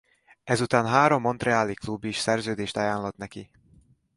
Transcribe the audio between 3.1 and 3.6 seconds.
neki.